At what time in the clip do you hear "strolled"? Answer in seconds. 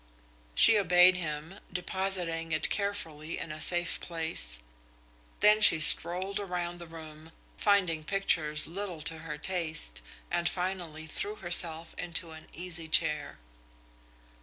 5.79-6.39